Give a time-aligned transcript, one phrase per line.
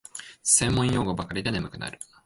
[0.41, 1.99] 専門用語ばかりで眠くなる